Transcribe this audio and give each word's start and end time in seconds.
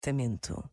tratamento. 0.00 0.70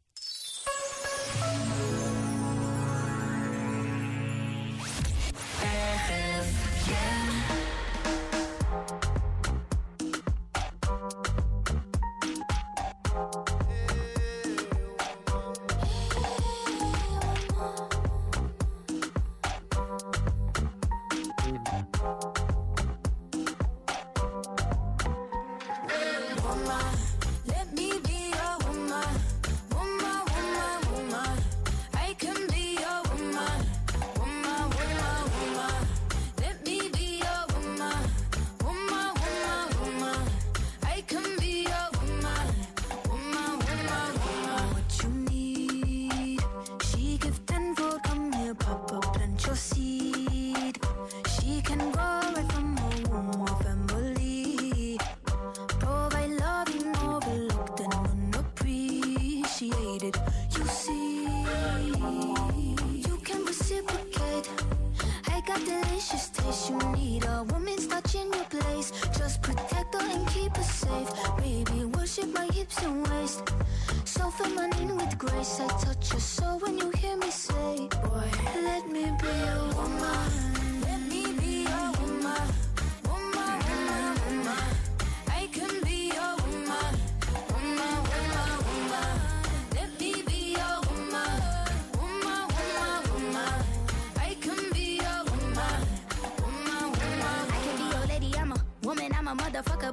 Delicious 65.82 66.30
taste. 66.30 66.70
You 66.70 66.78
need 66.94 67.26
a 67.26 67.44
woman's 67.44 67.88
touch 67.88 68.16
in 68.16 68.32
your 68.32 68.46
place. 68.46 68.92
Just 69.18 69.42
protect 69.42 69.94
her 69.94 70.08
and 70.16 70.28
keep 70.30 70.56
her 70.56 70.64
safe. 70.64 71.10
Baby, 71.38 71.86
worship 71.86 72.34
my 72.34 72.46
hips 72.46 72.82
and 72.84 73.08
waist. 73.10 73.44
So 74.06 74.30
feminine 74.30 74.96
with 74.98 75.18
grace. 75.18 75.60
I 75.60 75.68
touch 75.86 76.12
your 76.12 76.22
soul 76.22 76.60
when 76.60 76.78
you 76.78 76.90
hear 76.92 77.18
me 77.18 77.30
say, 77.30 77.88
Boy, 78.04 78.30
let 78.64 78.88
me 78.90 79.12
be 79.22 79.28
your 79.46 79.74
woman. 79.76 80.57
I'm 99.30 99.38
a 99.38 99.44
motherfucker, 99.44 99.87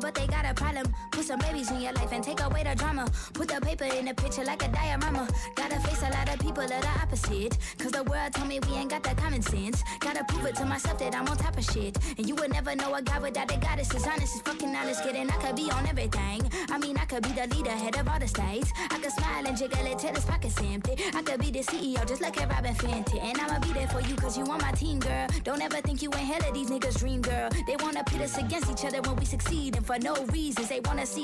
some 1.35 1.51
babies 1.51 1.71
in 1.71 1.81
your 1.81 1.93
life 1.93 2.13
and 2.13 2.23
take 2.23 2.41
away 2.41 2.63
the 2.63 2.75
drama. 2.77 3.07
Put 3.33 3.49
the 3.49 3.61
paper 3.61 3.85
in 3.85 4.05
the 4.05 4.15
picture 4.15 4.45
like 4.45 4.63
a 4.63 4.69
diorama. 4.69 5.29
Gotta 5.57 5.81
face 5.81 6.03
a 6.03 6.11
lot 6.11 6.29
of 6.33 6.39
people 6.39 6.67
that 6.67 6.85
are 6.85 7.03
opposite. 7.03 7.59
Cause 7.79 7.93
the 7.93 8.05
world 8.05 8.33
told 8.33 8.49
me 8.49 8.61
we 8.69 8.75
ain't 8.75 8.91
got 8.91 9.03
the 9.03 9.15
common 9.15 9.43
sense. 9.43 9.83
Gotta 10.01 10.23
prove 10.25 10.47
it 10.47 10.55
to 10.57 10.65
myself 10.65 10.99
that 10.99 11.15
I'm 11.15 11.27
on 11.29 11.37
top 11.37 11.57
of 11.57 11.65
shit. 11.65 11.99
And 12.19 12.29
you 12.29 12.35
would 12.37 12.53
never 12.53 12.77
know 12.77 12.95
a 12.95 13.03
guy 13.03 13.19
without 13.19 13.53
a 13.53 13.59
goddess 13.59 13.93
is 13.95 14.07
honest, 14.07 14.37
is 14.37 14.43
fucking 14.43 14.75
honest, 14.77 15.03
kidding. 15.03 15.29
I 15.29 15.37
could 15.43 15.57
be 15.57 15.71
on 15.71 15.87
everything. 15.87 16.43
I 16.71 16.79
mean, 16.79 16.97
I 16.99 17.05
could 17.05 17.23
be 17.25 17.31
the 17.31 17.47
leader, 17.55 17.71
head 17.71 17.97
of 17.97 18.09
all 18.09 18.19
the 18.19 18.29
states. 18.29 18.71
I 18.91 18.99
could 18.99 19.13
smile 19.13 19.47
and 19.47 19.57
jiggle 19.57 19.87
it 19.87 19.99
till 19.99 20.15
his 20.15 20.25
pockets 20.25 20.61
empty. 20.63 20.95
I 21.15 21.23
could 21.23 21.41
be 21.41 21.51
the 21.51 21.65
CEO, 21.71 22.07
just 22.07 22.23
like 22.23 22.41
a 22.41 22.47
Robin 22.47 22.75
Fenty. 22.75 23.21
And 23.21 23.41
I'ma 23.41 23.59
be 23.59 23.73
there 23.73 23.89
for 23.89 24.01
you, 24.03 24.15
cause 24.15 24.39
you 24.39 24.45
on 24.45 24.61
my 24.61 24.73
team, 24.73 25.01
girl. 25.01 25.27
Don't 25.43 25.63
ever 25.63 25.81
think 25.81 26.01
you 26.01 26.11
ain't 26.15 26.29
hell 26.33 26.49
of 26.49 26.55
these 26.55 26.71
niggas' 26.71 26.99
dream, 26.99 27.23
girl. 27.23 27.49
They 27.67 27.77
wanna 27.77 28.05
pit 28.05 28.21
us 28.21 28.39
against 28.39 28.71
each 28.71 28.85
other 28.85 29.01
when 29.03 29.17
we 29.17 29.25
succeed, 29.25 29.77
and 29.77 29.85
for 29.85 29.99
no 29.99 30.15
reasons. 30.27 30.69
They 30.69 30.81
wanna 30.85 31.07
see 31.07 31.24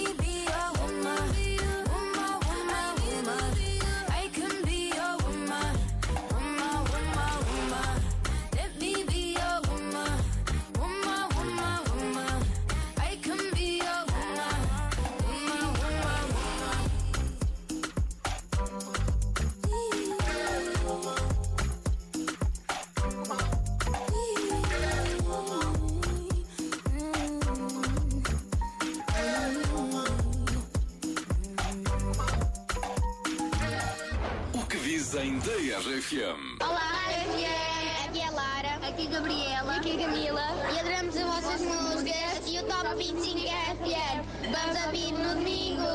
dizem 34.91 35.39
da 35.39 35.53
RFM? 35.79 36.61
Olá, 36.61 36.91
FM. 37.23 38.09
Aqui 38.09 38.19
é 38.19 38.27
a 38.27 38.31
Lara. 38.31 38.87
Aqui 38.89 39.07
a 39.07 39.09
Gabriela. 39.09 39.75
Aqui 39.77 39.91
a 39.93 40.05
Camila. 40.05 40.41
E 40.73 40.79
adoramos 40.79 41.15
as 41.15 41.23
vossas 41.23 41.61
músicas 41.61 42.45
e 42.45 42.59
o 42.59 42.63
Top 42.65 42.95
25 42.97 43.39
FM. 43.39 44.51
Vamos 44.51 44.85
ouvir 44.85 45.11
no 45.13 45.35
domingo. 45.35 45.87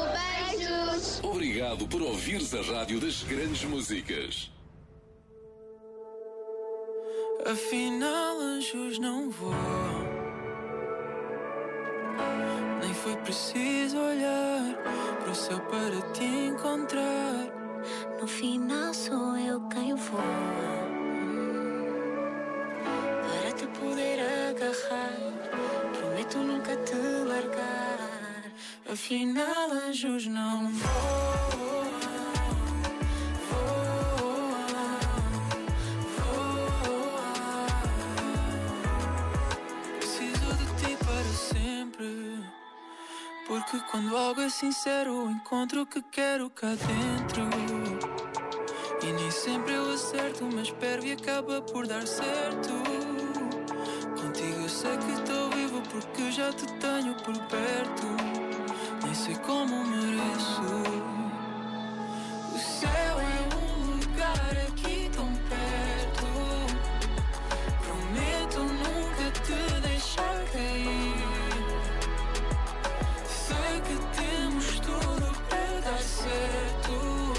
Beijos. 0.48 1.20
Obrigado 1.22 1.86
por 1.86 2.00
ouvires 2.00 2.54
a 2.54 2.62
rádio 2.62 2.98
das 2.98 3.22
grandes 3.24 3.64
músicas. 3.64 4.50
Afinal, 7.44 8.40
anjos 8.40 8.98
não 8.98 9.30
voam. 9.30 10.06
Nem 12.80 12.94
foi 12.94 13.16
preciso 13.16 13.98
olhar 13.98 14.74
para 15.20 15.30
o 15.30 15.34
céu 15.34 15.60
para 15.60 16.00
te 16.12 16.24
encontrar. 16.24 17.56
No 18.20 18.26
final 18.26 18.85
Afinal, 28.96 29.70
anjos 29.86 30.26
não 30.26 30.70
voam. 30.70 31.36
Porque 43.46 43.78
quando 43.90 44.16
algo 44.16 44.40
é 44.40 44.48
sincero, 44.48 45.30
encontro 45.30 45.82
o 45.82 45.86
que 45.86 46.00
quero 46.00 46.48
cá 46.48 46.68
dentro. 46.68 47.44
E 49.02 49.12
nem 49.12 49.30
sempre 49.30 49.74
eu 49.74 49.92
acerto, 49.92 50.42
mas 50.54 50.68
espero 50.68 51.04
e 51.04 51.12
acaba 51.12 51.60
por 51.60 51.86
dar 51.86 52.06
certo. 52.06 52.70
Contigo 54.18 54.62
eu 54.62 54.68
sei 54.70 54.96
que 54.96 55.12
estou 55.12 55.50
vivo 55.50 55.82
porque 55.90 56.32
já 56.32 56.50
te 56.50 56.66
tenho 56.78 57.14
por 57.16 57.36
perto 57.46 58.55
sei 59.16 59.34
como 59.36 59.84
mereço. 59.86 60.62
O 62.54 62.58
céu 62.58 63.18
é 63.18 63.56
um 63.56 63.96
lugar 63.96 64.50
aqui 64.68 65.10
tão 65.14 65.32
perto. 65.48 66.26
Prometo 67.82 68.60
nunca 68.60 69.30
te 69.40 69.80
deixar 69.80 70.44
cair. 70.52 71.16
Sei 73.24 73.80
que 73.86 73.96
temos 74.20 74.80
tudo 74.80 75.26
para 75.48 75.80
dar 75.80 75.98
certo. 75.98 77.32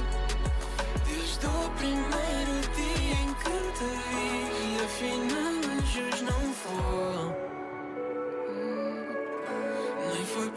Desde 1.06 1.46
o 1.46 1.70
primeiro 1.78 2.56
dia 2.76 3.18
em 3.22 3.34
que 3.36 3.58
te 3.78 3.90
vi, 4.10 4.84
afinal, 4.84 5.78
anjos 5.78 6.22
não 6.24 6.54
foram. 6.54 7.47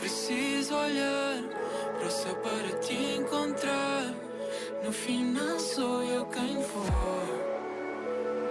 Preciso 0.01 0.75
olhar 0.75 1.43
pro 1.99 2.11
céu 2.11 2.35
para 2.37 2.79
te 2.79 2.95
encontrar. 2.95 4.15
No 4.83 4.91
fim 4.91 5.27
não 5.27 5.61
sou 5.61 6.03
eu 6.03 6.25
quem 6.25 6.63
for. 6.63 6.83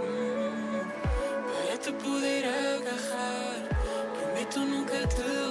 Hum, 0.04 0.88
para 1.48 1.78
te 1.78 1.92
poder 1.92 2.46
agarrar. 2.46 3.68
Prometo 4.16 4.60
nunca 4.60 5.08
te 5.08 5.49